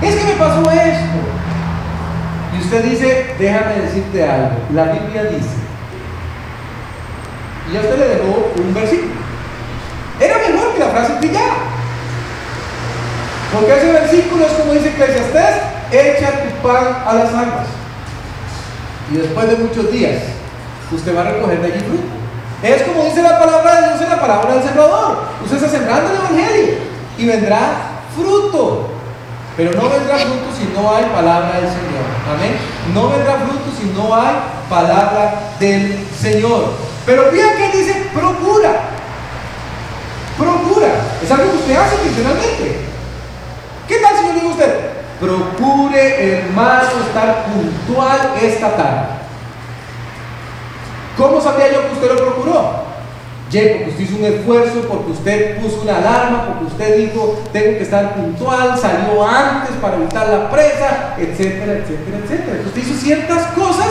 [0.02, 1.20] Es que me pasó esto.
[2.56, 4.58] Y usted dice, déjame decirte algo.
[4.74, 5.62] La Biblia dice
[7.72, 9.14] y a usted le dejó un versículo.
[10.20, 11.56] Era mejor que la frase brillara.
[13.54, 15.56] Porque ese versículo es como dice Eclesiastés,
[15.92, 17.68] echa tu pan a las aguas.
[19.12, 20.22] Y después de muchos días,
[20.92, 22.21] usted va a recoger de allí fruto.
[22.64, 25.18] Es como dice la palabra de Dios en la palabra del sembrador.
[25.44, 26.76] Usted está sembrando el Evangelio
[27.18, 27.60] y vendrá
[28.16, 28.90] fruto.
[29.58, 32.06] Pero no vendrá fruto si no hay palabra del Señor.
[32.34, 32.58] Amén.
[32.94, 34.36] No vendrá fruto si no hay
[34.70, 36.74] palabra del Señor.
[37.06, 38.82] Pero vean que dice procura.
[40.38, 40.88] Procura.
[41.22, 42.82] Es algo que usted hace intencionalmente.
[43.88, 44.92] ¿Qué tal si yo digo usted?
[45.20, 49.21] Procure, hermano, estar puntual esta tarde.
[51.22, 52.92] ¿Cómo sabía yo que usted lo procuró?
[53.52, 57.78] Ya, porque usted hizo un esfuerzo, porque usted puso una alarma, porque usted dijo, tengo
[57.78, 62.64] que estar puntual, salió antes para evitar la presa, etcétera, etcétera, etcétera.
[62.66, 63.90] Usted hizo ciertas cosas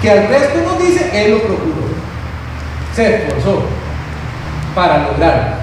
[0.00, 1.88] que al resto nos dice, él lo procuró
[2.98, 3.62] se esforzó
[4.74, 5.56] para lograrlo.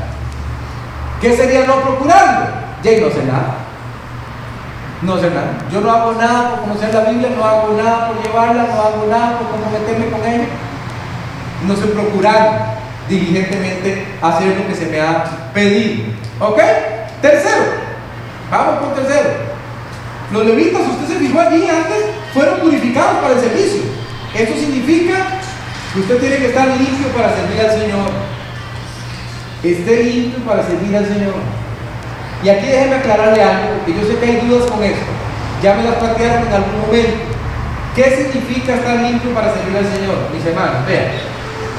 [1.19, 2.45] ¿Qué sería no procurarlo?
[2.81, 3.55] Ya no sé nada.
[5.01, 5.57] No sé nada.
[5.69, 9.07] Yo no hago nada por conocer la Biblia, no hago nada por llevarla, no hago
[9.09, 10.45] nada por comprometerme con ella.
[11.67, 12.75] No sé procurar
[13.09, 16.05] diligentemente hacer lo que se me ha pedido.
[16.39, 16.59] ¿Ok?
[17.21, 17.63] Tercero.
[18.51, 19.29] Vamos con tercero.
[20.31, 23.83] Los levitas, usted se fijó allí antes, fueron purificados para el servicio.
[24.33, 25.35] Eso significa
[25.97, 28.11] Usted tiene que estar limpio para servir al Señor.
[29.63, 31.35] Esté limpio para servir al Señor.
[32.43, 35.07] Y aquí déjeme aclararle algo, porque yo sé que hay dudas con esto.
[35.63, 37.15] Ya me las plantearon en algún momento.
[37.95, 40.17] ¿Qué significa estar limpio para servir al Señor?
[40.35, 41.15] Mis hermanos, vean.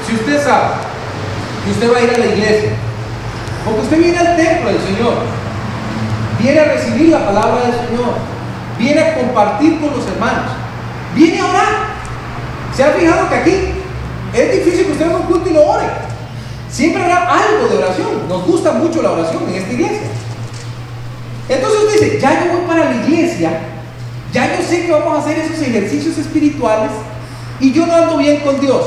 [0.07, 0.75] Si usted sabe
[1.65, 2.71] que usted va a ir a la iglesia,
[3.65, 5.13] porque usted viene al templo del Señor,
[6.39, 8.13] viene a recibir la palabra del Señor,
[8.79, 10.51] viene a compartir con los hermanos,
[11.13, 11.87] viene a orar.
[12.75, 13.77] ¿Se ha fijado que aquí
[14.33, 15.85] es difícil que usted haga un culto y lo ore.
[16.69, 18.27] Siempre habrá algo de oración.
[18.27, 20.07] Nos gusta mucho la oración en esta iglesia.
[21.49, 23.51] Entonces usted dice, ya yo voy para la iglesia,
[24.33, 26.91] ya yo sé que vamos a hacer esos ejercicios espirituales
[27.61, 28.81] y yo no ando bien con Dios.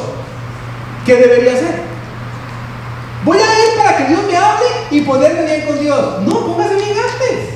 [1.04, 1.74] ¿Qué debería hacer?
[3.24, 6.22] Voy a ir para que Dios me hable y ponerme bien con Dios.
[6.22, 7.48] No, póngase bien antes.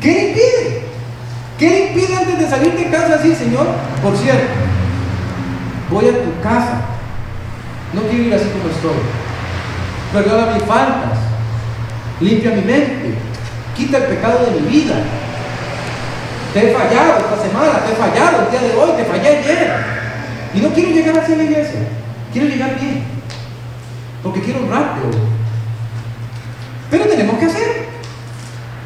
[0.00, 0.82] ¿Qué le impide?
[1.58, 3.66] ¿Qué le impide antes de salir de casa así, Señor?
[4.02, 4.46] Por cierto,
[5.90, 6.80] voy a tu casa.
[7.92, 9.02] No quiero ir así como estoy.
[10.12, 11.18] Perdona mis faltas.
[12.20, 13.14] Limpia mi mente.
[13.76, 14.94] Quita el pecado de mi vida.
[16.52, 20.05] Te he fallado esta semana, te he fallado el día de hoy, te fallé ayer.
[20.56, 21.80] Y no quiero llegar así a la iglesia.
[22.32, 23.04] Quiero llegar bien.
[24.22, 24.66] Porque quiero hoy.
[26.90, 27.86] Pero tenemos que hacer.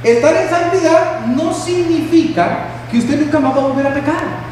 [0.02, 4.50] Estar en santidad no significa que usted nunca más va a volver a pecar.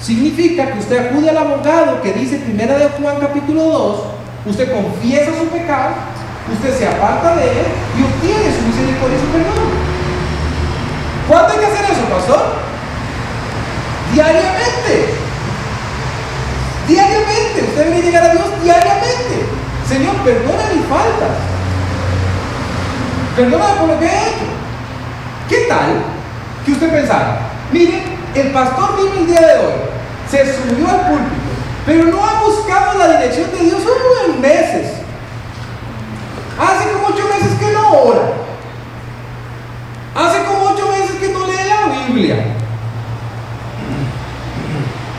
[0.00, 4.00] significa que usted acude al abogado que dice primera de Juan capítulo 2,
[4.46, 5.94] usted confiesa su pecado,
[6.50, 7.66] usted se aparta de él
[7.98, 9.70] y obtiene su misericordia y su perdón.
[11.28, 12.40] ¿Cuándo hay que hacer eso, pastor?
[14.14, 15.09] Diariamente.
[16.90, 17.62] Diariamente.
[17.68, 19.46] Usted debe llegar a Dios diariamente.
[19.88, 21.36] Señor, perdona mis faltas.
[23.36, 24.46] Perdóname por lo que he hecho.
[25.48, 26.02] ¿Qué tal
[26.66, 27.42] que usted pensara?
[27.70, 28.02] Mire,
[28.34, 29.72] el pastor vino el día de hoy,
[30.28, 31.50] se subió al púlpito,
[31.86, 34.94] pero no ha buscado la dirección de Dios solo en meses.
[36.58, 38.32] Hace como ocho meses que no ora.
[40.14, 42.56] Hace como ocho meses que no lee la Biblia.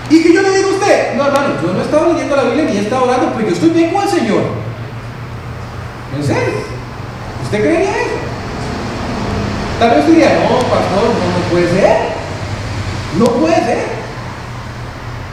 [0.09, 1.23] Y que yo le digo a usted, no
[1.91, 4.43] estado leyendo la Biblia ni he estado orando, pero yo estoy bien con el Señor.
[6.15, 6.53] ¿En serio?
[7.43, 8.17] ¿Usted creería eso?
[9.77, 11.97] Tal vez diría, no, pastor, no, no puede ser.
[13.19, 14.01] No puede.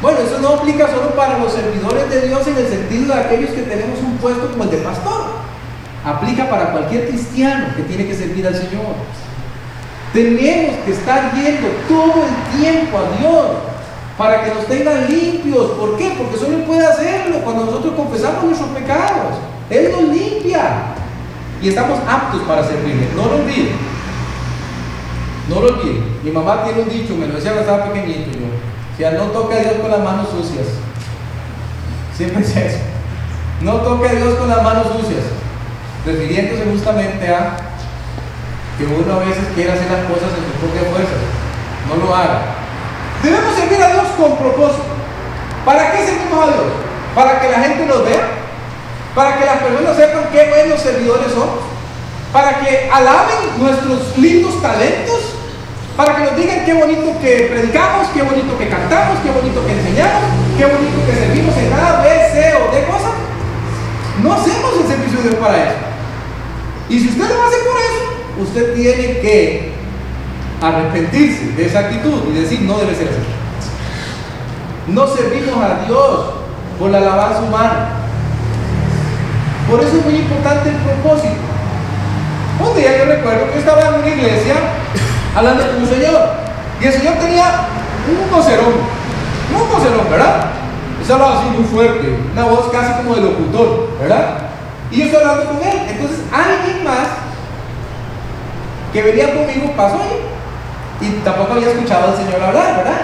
[0.03, 3.51] Bueno, eso no aplica solo para los servidores de Dios en el sentido de aquellos
[3.51, 5.39] que tenemos un puesto como el de pastor.
[6.05, 8.97] Aplica para cualquier cristiano que tiene que servir al Señor.
[10.13, 13.47] Tenemos que estar yendo todo el tiempo a Dios
[14.19, 15.71] para que nos tengan limpios.
[15.79, 18.71] Porque solo Él puede hacerlo cuando nosotros confesamos nuestros
[19.71, 20.95] Él nos limpia
[21.61, 23.09] y estamos aptos para servirle.
[23.15, 23.77] No lo olviden.
[25.49, 26.19] No lo olviden.
[26.23, 29.07] Mi mamá tiene un dicho, me lo decía cuando estaba pequeñito yo.
[29.07, 30.67] O no toca a Dios con las manos sucias.
[32.17, 32.79] Siempre es eso.
[33.61, 35.25] No toca a Dios con las manos sucias.
[36.07, 37.57] Refiriéndose justamente a
[38.79, 41.19] que uno a veces quiere hacer las cosas en su propia fuerza.
[41.89, 42.41] No lo haga.
[43.23, 44.85] Debemos servir a Dios con propósito.
[45.65, 46.67] ¿Para qué servimos a Dios?
[47.15, 48.38] ¿Para que la gente nos vea?
[49.19, 51.59] ¿Para que las personas sepan qué buenos servidores somos?
[52.33, 55.35] ¿Para que alaben nuestros lindos talentos?
[55.97, 59.73] ¿Para que nos digan qué bonito que predicamos, qué bonito que cantamos, qué bonito que
[59.73, 60.23] enseñamos,
[60.57, 63.11] qué bonito que servimos en cada B, C o D cosas?
[64.23, 65.77] No hacemos el servicio de Dios para eso.
[66.89, 68.05] Y si usted lo hace por eso,
[68.39, 69.73] usted tiene que
[70.63, 73.19] arrepentirse de esa actitud y decir, no debe ser así.
[74.87, 76.21] No servimos a Dios
[76.79, 78.05] por la alabanza humana.
[79.69, 81.37] Por eso es muy importante el propósito.
[82.59, 84.55] Un día yo recuerdo que estaba en una iglesia
[85.37, 86.31] hablando con un señor
[86.81, 87.45] y el señor tenía
[88.09, 88.75] un vocerón,
[89.55, 90.47] un vocerón, ¿verdad?
[91.07, 94.39] Se hablaba así muy fuerte, una voz casi como de locutor, ¿verdad?
[94.91, 95.79] Y yo estoy hablando con él.
[95.89, 97.09] Entonces alguien más
[98.93, 103.01] que venía conmigo pasó ahí y tampoco había escuchado al Señor hablar, ¿verdad?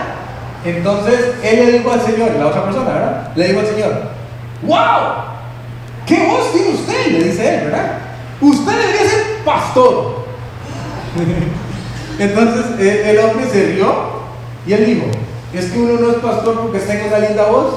[0.64, 3.28] Entonces él le dijo al Señor, la otra persona, ¿verdad?
[3.36, 3.92] Le dijo al Señor,
[4.62, 5.33] ¡Wow!
[6.06, 7.06] ¿Qué voz tiene usted?
[7.06, 7.98] Le dice él, ¿verdad?
[8.40, 10.24] Usted debería ser pastor.
[12.18, 13.92] Entonces eh, el hombre se rió
[14.66, 15.06] y él dijo,
[15.52, 17.74] es que uno no es pastor porque tenga una linda voz,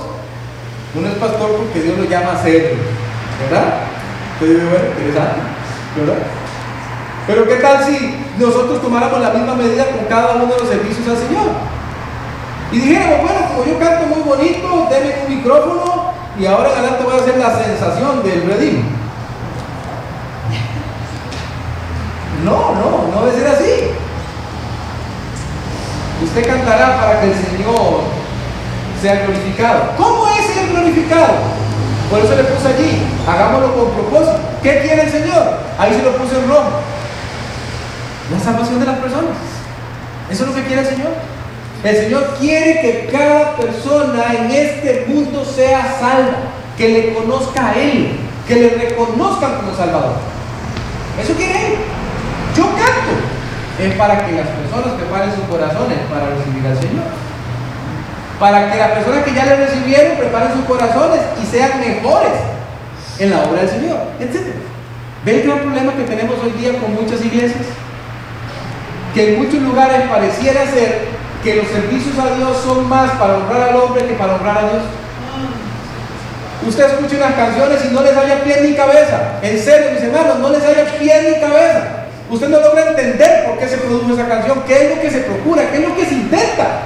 [0.96, 2.76] uno es pastor porque Dios lo llama a ser,
[3.42, 3.82] ¿verdad?
[4.34, 5.40] Entonces, bueno, interesante,
[5.98, 6.24] ¿verdad?
[7.28, 11.08] Pero ¿qué tal si nosotros tomáramos la misma medida con cada uno de los servicios
[11.08, 11.50] al Señor?
[12.72, 16.07] Y dijéramos, bueno, como yo canto muy bonito, denme un micrófono
[16.39, 18.84] y ahora en adelante voy a hacer la sensación del redil.
[22.45, 23.91] No, no, no debe ser así.
[26.23, 28.02] Usted cantará para que el Señor
[29.02, 29.93] sea glorificado.
[29.97, 31.34] ¿Cómo es ser glorificado?
[32.10, 34.39] Por eso le puse allí, hagámoslo con propósito.
[34.63, 35.58] ¿Qué quiere el Señor?
[35.78, 36.82] Ahí se lo puse en rojo.
[38.32, 39.38] La salvación de las personas.
[40.30, 41.13] Eso es lo que quiere el Señor.
[41.84, 46.38] El Señor quiere que cada persona en este mundo sea salva,
[46.76, 50.16] que le conozca a Él, que le reconozcan como Salvador.
[51.22, 51.74] Eso quiere Él.
[52.56, 53.13] Yo canto.
[53.80, 57.06] Es para que las personas preparen sus corazones para recibir al Señor.
[58.40, 62.34] Para que las personas que ya le recibieron preparen sus corazones y sean mejores
[63.20, 64.54] en la obra del Señor, etc.
[65.26, 67.66] ¿Ven el gran problema que tenemos hoy día con muchas iglesias?
[69.13, 71.16] Que en muchos lugares pareciera ser
[71.47, 74.69] que los servicios a Dios son más para honrar al hombre que para honrar a
[74.69, 74.83] Dios.
[76.67, 79.39] Usted escucha unas canciones y no les haya pie ni cabeza.
[79.41, 82.07] En serio, mis hermanos, no les haya pie ni cabeza.
[82.29, 85.19] Usted no logra entender por qué se produjo esa canción, qué es lo que se
[85.19, 86.81] procura, qué es lo que se intenta.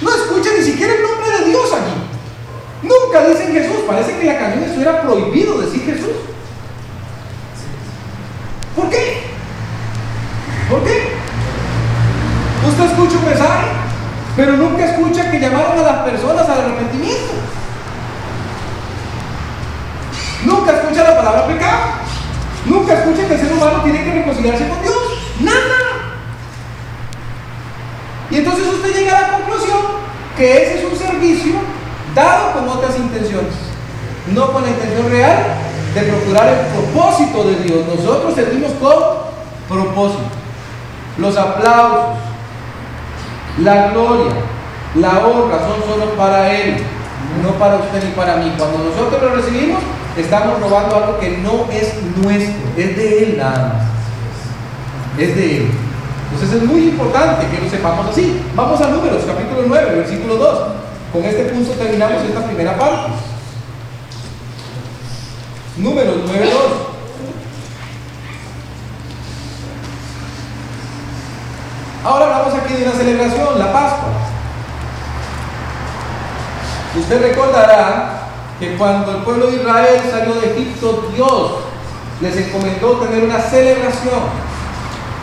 [0.00, 2.02] No escucha ni siquiera el nombre de Dios allí.
[2.82, 3.84] Nunca dicen Jesús.
[3.86, 6.16] Parece que la canción estuviera prohibido decir Jesús.
[8.74, 9.22] ¿Por qué?
[10.68, 11.11] ¿Por qué?
[12.72, 13.66] Usted escucha un mensaje,
[14.34, 17.34] pero nunca escucha que llamaron a las personas al arrepentimiento.
[20.46, 21.80] Nunca escucha la palabra pecado.
[22.64, 24.96] Nunca escucha que el ser humano tiene que reconciliarse con Dios.
[25.40, 25.76] Nada.
[28.30, 29.78] Y entonces usted llega a la conclusión
[30.38, 31.52] que ese es un servicio
[32.14, 33.52] dado con otras intenciones,
[34.32, 35.44] no con la intención real
[35.94, 37.86] de procurar el propósito de Dios.
[37.86, 38.94] Nosotros servimos con
[39.68, 40.22] propósito.
[41.18, 42.31] Los aplausos,
[43.58, 44.32] la gloria,
[44.94, 46.76] la honra son solo para Él,
[47.42, 48.52] no para usted ni para mí.
[48.56, 49.80] Cuando nosotros lo recibimos,
[50.16, 55.20] estamos robando algo que no es nuestro, es de Él nada más.
[55.20, 55.70] Es de Él.
[56.32, 58.40] Entonces es muy importante que lo sepamos así.
[58.54, 60.58] Vamos a Números, capítulo 9, versículo 2.
[61.12, 63.12] Con este punto terminamos esta primera parte.
[65.76, 66.81] Números 9, 2.
[72.04, 74.08] Ahora hablamos aquí de una celebración, la Pascua.
[76.98, 78.22] Usted recordará
[78.58, 81.52] que cuando el pueblo de Israel salió de Egipto, Dios
[82.20, 84.20] les encomendó tener una celebración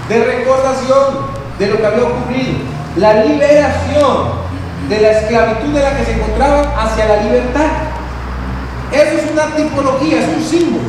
[0.08, 2.60] de recordación de lo que había ocurrido,
[2.96, 4.40] la liberación
[4.88, 7.72] de la esclavitud de la que se encontraban hacia la libertad.
[8.92, 10.88] Eso es una tipología, es un símbolo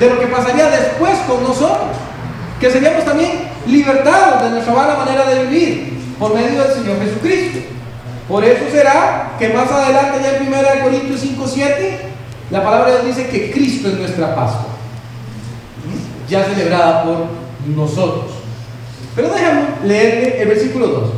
[0.00, 1.96] de lo que pasaría después con nosotros,
[2.60, 7.60] que seríamos también libertados de nuestra mala manera de vivir por medio del Señor Jesucristo.
[8.28, 11.98] Por eso será que más adelante, ya en 1 Corintios 5, 7,
[12.50, 14.66] la palabra de Dios dice que Cristo es nuestra Pascua,
[16.28, 17.26] ya celebrada por
[17.74, 18.32] nosotros.
[19.16, 21.10] Pero déjame leerle el versículo 2.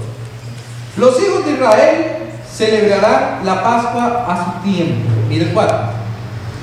[0.97, 2.17] Los hijos de Israel
[2.51, 5.11] celebrarán la Pascua a su tiempo.
[5.29, 6.02] Mire el 4.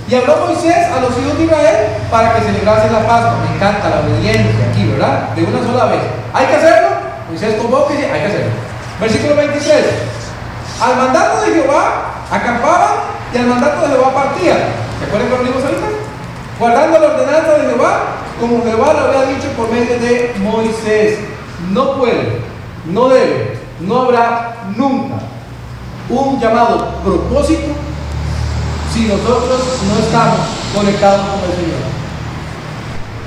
[0.10, 1.78] Y habló Moisés a los hijos de Israel
[2.10, 3.38] para que celebrasen la Pascua.
[3.48, 5.30] Me encanta la obediencia aquí, ¿verdad?
[5.36, 6.02] De una sola vez.
[6.34, 6.90] ¿Hay que hacerlo?
[7.30, 8.52] Moisés convoca y dice, hay que hacerlo.
[9.00, 9.86] Versículo 23.
[10.82, 12.90] Al mandato de Jehová acampaban
[13.32, 14.58] y al mandato de Jehová partían.
[14.98, 15.88] ¿Se acuerdan que lo vimos ahorita?
[16.58, 18.00] Guardando la ordenanza de Jehová
[18.40, 21.20] como Jehová lo había dicho por medio de Moisés.
[21.72, 22.42] No puede,
[22.86, 25.16] no debe, no habrá nunca
[26.10, 27.76] un llamado propósito
[28.94, 30.40] si nosotros no estamos
[30.76, 32.00] conectados con el Señor.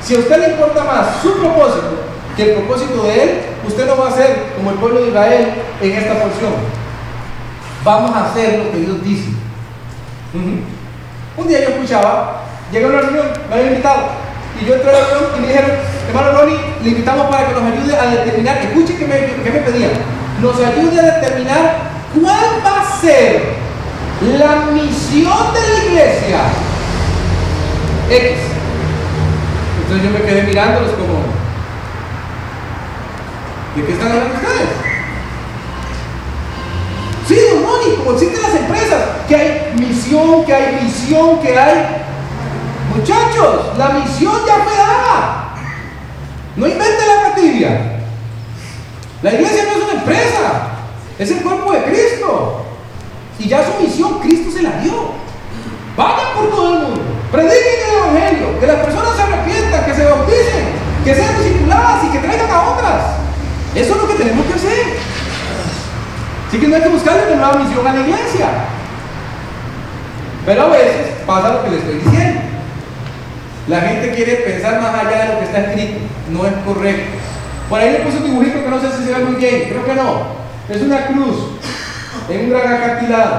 [0.03, 2.03] Si a usted le importa más su propósito
[2.37, 5.55] que el propósito de Él, usted no va a ser como el pueblo de Israel
[5.81, 6.53] en esta porción.
[7.85, 9.31] Vamos a hacer lo que Dios dice.
[10.35, 14.03] Un día yo escuchaba, llegó a una reunión, me había invitado,
[14.61, 15.71] y yo entré a la reunión y me dijeron,
[16.09, 19.61] hermano Ronnie, le invitamos para que nos ayude a determinar, escuche que me, que me
[19.61, 19.91] pedían,
[20.41, 21.77] nos ayude a determinar
[22.15, 23.62] cuál va a ser
[24.39, 26.41] la misión de la iglesia.
[28.11, 28.39] X.
[29.83, 31.23] Entonces yo me quedé mirándolos como,
[33.77, 34.69] ¿de qué están hablando ustedes?
[37.29, 42.03] Sí, don como existen las empresas, que hay misión, que hay visión, que hay
[42.95, 45.55] Muchachos, la misión ya fue dada.
[46.57, 48.01] No inventen la patibia.
[49.23, 50.69] La iglesia no es una empresa,
[51.19, 52.62] es el cuerpo de Cristo.
[53.39, 55.13] Y ya su misión Cristo se la dio.
[55.97, 60.05] Vayan por todo el mundo, prediquen el Evangelio, que las personas se arrepientan, que se
[60.05, 60.65] bauticen,
[61.05, 63.03] que sean discipuladas y que traigan a otras.
[63.75, 64.97] Eso es lo que tenemos que hacer.
[66.49, 68.47] Así que no hay que buscarle una nueva misión a la iglesia.
[70.47, 72.41] Pero a veces pasa lo que le estoy diciendo.
[73.69, 76.01] La gente quiere pensar más allá de lo que está escrito.
[76.31, 77.19] No es correcto.
[77.69, 79.69] Por ahí le puse un dibujito que no sé si se ve muy bien.
[79.69, 80.43] Creo que no.
[80.69, 81.37] Es una cruz
[82.29, 83.37] en un gran acantilado.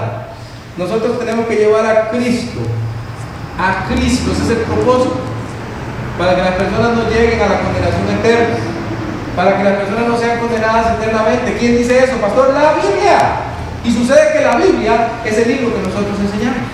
[0.78, 2.60] Nosotros tenemos que llevar a Cristo.
[3.60, 4.32] A Cristo.
[4.32, 5.16] Ese es el propósito.
[6.18, 8.56] Para que las personas no lleguen a la condenación eterna.
[9.36, 11.58] Para que las personas no sean condenadas eternamente.
[11.60, 12.54] ¿Quién dice eso, pastor?
[12.54, 13.20] La Biblia.
[13.84, 16.70] Y sucede que la Biblia es el libro que nosotros enseñamos.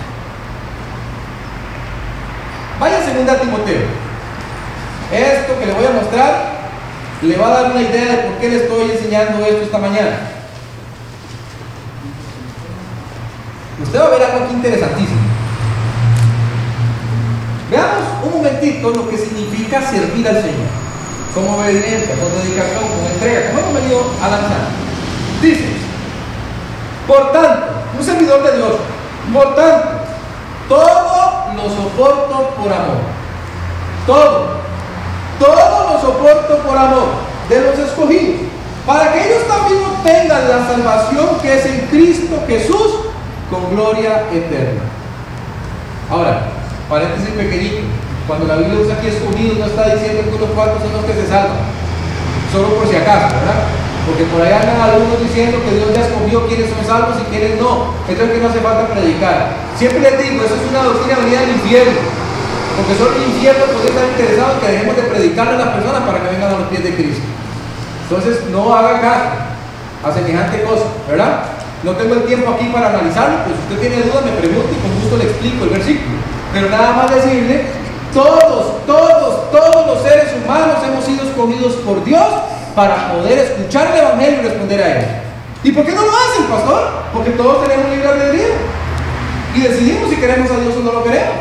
[2.78, 3.82] Vaya segunda Timoteo.
[5.12, 6.60] Esto que le voy a mostrar
[7.22, 10.39] le va a dar una idea de por qué le estoy enseñando esto esta mañana.
[13.90, 15.18] Usted va a ver algo aquí interesantísimo.
[17.72, 20.70] Veamos un momentito lo que significa servir al Señor.
[21.34, 24.68] Como obediencia, con dedicación, con entrega, como hemos venido lanzar.
[25.42, 25.72] Dice,
[27.08, 27.66] por tanto,
[27.98, 28.74] un servidor de Dios,
[29.32, 29.88] por tanto,
[30.68, 33.00] todo lo soporto por amor.
[34.06, 34.60] Todo.
[35.40, 37.08] Todo lo soporto por amor
[37.48, 38.42] de los escogidos.
[38.86, 43.09] Para que ellos también obtengan la salvación que es en Cristo Jesús
[43.50, 44.86] con gloria eterna.
[46.08, 46.46] Ahora,
[46.88, 47.82] paréntesis pequeñito.
[48.26, 51.18] Cuando la Biblia usa aquí escogidos, no está diciendo que unos cuantos son los que
[51.18, 51.66] se salvan.
[52.54, 53.66] Solo por si acaso, ¿verdad?
[54.06, 57.60] Porque por ahí andan algunos diciendo que Dios ya escogió quiénes son salvos y quiénes
[57.60, 57.94] no.
[58.06, 59.54] Entonces que no hace falta predicar.
[59.74, 62.00] Siempre les digo, eso es una doctrina venida del infierno.
[62.78, 66.02] Porque solo el infierno puede estar interesado en que dejemos de predicarle a las personas
[66.06, 67.26] para que vengan a los pies de Cristo.
[68.06, 69.30] Entonces no haga caso
[70.02, 71.59] a semejante cosa, ¿verdad?
[71.82, 74.80] No tengo el tiempo aquí para analizarlo, pues si usted tiene dudas me pregunta y
[74.82, 76.16] con gusto le explico el versículo.
[76.52, 77.66] Pero nada más decirle,
[78.12, 82.26] todos, todos, todos los seres humanos hemos sido escogidos por Dios
[82.74, 85.06] para poder escuchar el Evangelio y responder a él.
[85.62, 86.90] ¿Y por qué no lo hacen, pastor?
[87.14, 88.48] Porque todos tenemos libre albedrío.
[89.54, 91.34] Y decidimos si queremos a Dios o no lo queremos.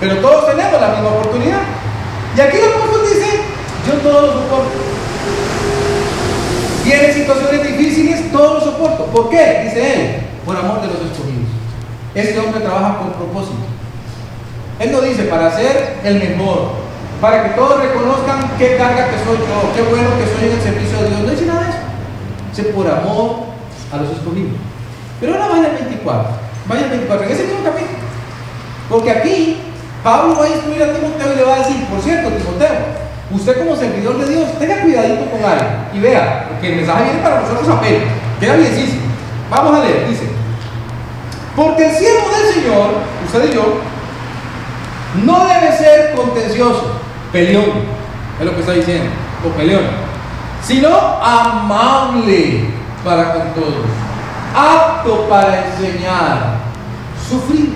[0.00, 1.60] Pero todos tenemos la misma oportunidad.
[2.36, 3.40] Y aquí el apóstol dice,
[3.86, 4.87] yo todo lo soporto.
[6.88, 9.04] Tiene situaciones difíciles, todo lo soporto.
[9.12, 9.60] ¿Por qué?
[9.64, 10.16] Dice él,
[10.46, 11.52] por amor de los escogidos.
[12.14, 13.60] Este hombre trabaja con propósito.
[14.80, 16.70] Él no dice para ser el mejor,
[17.20, 20.62] para que todos reconozcan qué carga que soy yo, qué bueno que soy en el
[20.62, 21.20] servicio de Dios.
[21.20, 21.78] No dice nada de eso.
[22.56, 23.36] Dice por amor
[23.92, 24.56] a los escogidos.
[25.20, 26.28] Pero ahora vaya al 24.
[26.68, 27.98] Vaya al 24, en ese mismo capítulo.
[28.88, 29.56] Porque aquí
[30.02, 33.58] Pablo va a instruir a Timoteo y le va a decir, por cierto, Timoteo, usted
[33.58, 37.40] como servidor de Dios, tenga cuidadito con alguien y vea, porque el mensaje viene para
[37.40, 38.08] nosotros apenas,
[38.40, 39.02] queda bienísimo.
[39.50, 40.28] Vamos a leer, dice,
[41.56, 42.90] porque el siervo del Señor,
[43.24, 43.80] usted y yo,
[45.24, 47.00] no debe ser contencioso,
[47.32, 47.98] peleón,
[48.38, 49.10] es lo que está diciendo,
[49.44, 49.84] o peleón,
[50.62, 50.88] sino
[51.22, 52.70] amable
[53.04, 53.86] para con todos,
[54.54, 56.58] apto para enseñar,
[57.28, 57.74] sufrir.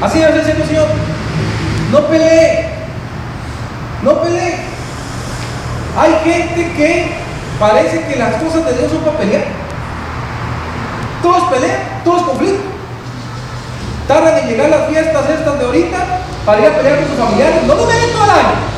[0.00, 0.86] Así debe ser el Señor.
[1.90, 2.75] No pelee,
[4.02, 4.56] no pelee.
[5.98, 7.06] Hay gente que
[7.58, 9.44] parece que las cosas de Dios son para pelear.
[11.22, 12.72] Todos pelean, todos conflictos.
[14.06, 15.98] Tardan en llegar las fiestas estas de ahorita
[16.44, 17.62] para ir a pelear con sus familiares.
[17.66, 18.76] No lo ven todo el año.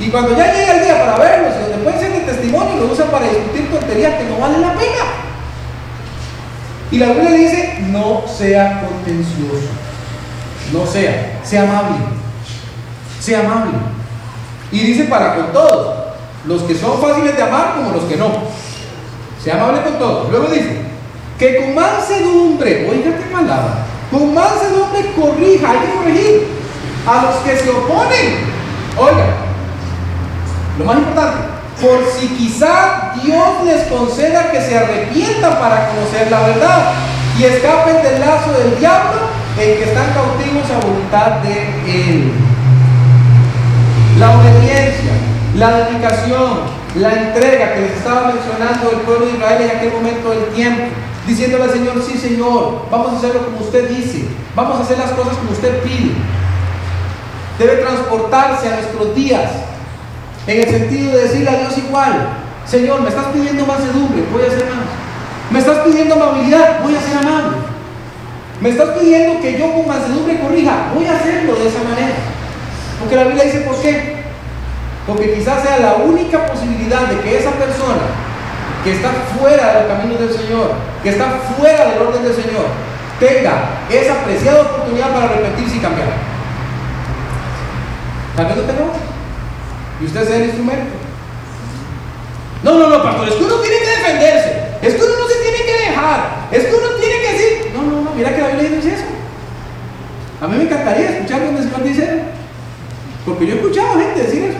[0.00, 2.92] Y cuando ya llega el día para verlos, y donde pueden ser de testimonio, lo
[2.92, 5.04] usan para discutir tonterías que no valen la pena.
[6.90, 9.68] Y la Biblia dice, no sea contencioso.
[10.72, 12.21] No sea, sea amable.
[13.22, 13.78] Sea amable.
[14.72, 15.94] Y dice para con todos.
[16.44, 18.32] Los que son fáciles de amar como los que no.
[19.40, 20.28] Sea amable con todos.
[20.30, 20.82] Luego dice,
[21.38, 26.48] que con mansedumbre, oiga qué palabra, con mansedumbre corrija, hay que corregir
[27.06, 28.52] a los que se oponen.
[28.96, 29.26] Oiga,
[30.78, 31.38] lo más importante,
[31.80, 36.92] por si quizá Dios les conceda que se arrepientan para conocer la verdad
[37.38, 39.20] y escapen del lazo del diablo
[39.58, 42.51] en que están cautivos a voluntad de Él.
[44.22, 45.10] La obediencia,
[45.56, 46.60] la dedicación,
[46.94, 50.84] la entrega que les estaba mencionando el pueblo de Israel en aquel momento del tiempo,
[51.26, 55.10] diciéndole al Señor, sí Señor, vamos a hacerlo como usted dice, vamos a hacer las
[55.10, 56.12] cosas como usted pide.
[57.58, 59.50] Debe transportarse a nuestros días
[60.46, 62.28] en el sentido de decirle a Dios igual,
[62.64, 64.86] Señor, me estás pidiendo mansedumbre, voy a hacer más.
[65.50, 67.56] Me estás pidiendo amabilidad, voy a ser amable.
[68.60, 72.14] Me estás pidiendo que yo con mansedumbre corrija, voy a hacerlo de esa manera.
[73.02, 74.11] Porque la Biblia dice, ¿por qué?
[75.06, 78.06] Porque quizás sea la única posibilidad de que esa persona
[78.84, 80.72] que está fuera de los caminos del Señor,
[81.02, 82.66] que está fuera del orden del Señor,
[83.18, 86.08] tenga esa preciada oportunidad para arrepentirse y cambiar.
[88.36, 88.82] Tal vez no tenga
[90.00, 90.94] y usted sea el instrumento.
[92.62, 95.34] No, no, no, pastor, es que uno tiene que defenderse, es que uno no se
[95.42, 98.48] tiene que dejar, es que uno tiene que decir, no, no, no, mira que la
[98.48, 99.04] Biblia dice eso.
[100.40, 102.22] A mí me encantaría escuchar cuando el Señor dice
[103.24, 104.58] porque yo he escuchado gente decir eso.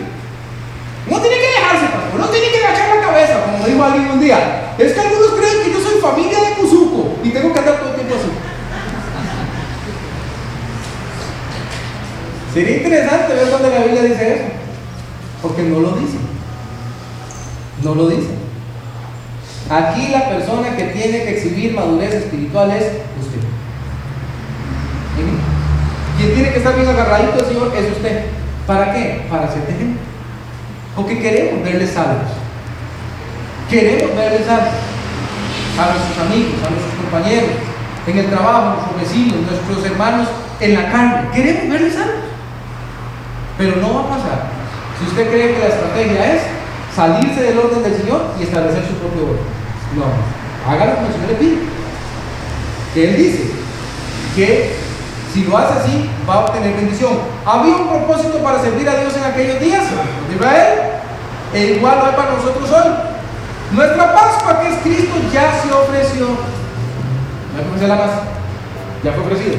[1.09, 4.19] No tiene que dejarse, pastor, no tiene que agachar la cabeza, como dijo alguien un
[4.19, 4.73] día.
[4.77, 7.89] Es que algunos creen que yo soy familia de Cuzuco y tengo que andar todo
[7.89, 8.29] el tiempo así.
[12.53, 14.43] Sería interesante ver dónde la Biblia dice eso.
[15.41, 16.17] Porque no lo dice.
[17.83, 18.29] No lo dice.
[19.69, 22.83] Aquí la persona que tiene que exhibir madurez espiritual es
[23.19, 23.39] usted.
[26.17, 28.25] Quien tiene que estar bien agarradito al Señor es usted.
[28.67, 29.25] ¿Para qué?
[29.29, 30.12] Para ser gente.
[30.95, 32.31] Porque queremos verles salvos.
[33.69, 34.73] Queremos verles salvos.
[35.79, 37.49] A nuestros amigos, a nuestros compañeros,
[38.05, 40.27] en el trabajo, nuestros vecinos, nuestros hermanos
[40.59, 41.29] en la carne.
[41.33, 42.23] Queremos verles salvos.
[43.57, 44.63] Pero no va a pasar
[44.99, 46.41] si usted cree que la estrategia es
[46.95, 49.43] salirse del orden del Señor y establecer su propio orden.
[49.95, 51.57] No, hágalo como el Señor le pide.
[52.93, 53.51] Que Él dice
[54.35, 54.82] que
[55.33, 57.17] si lo hace así, va a obtener bendición.
[57.43, 59.83] Había un propósito para servir a Dios en aquellos días
[60.33, 60.79] Israel,
[61.53, 62.91] e igual lo hay para nosotros hoy.
[63.71, 66.27] Nuestra Pascua, que es Cristo, ya se ofreció.
[66.27, 68.11] No hay que la más.
[69.03, 69.57] Ya fue ofrecido.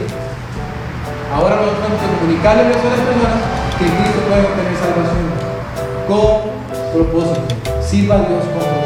[1.34, 3.34] Ahora nosotros tenemos que comunicarle a las personas
[3.78, 5.26] que Cristo puede obtener salvación
[6.06, 6.54] con
[6.94, 7.82] propósito.
[7.82, 8.83] Sirva a Dios con propósito.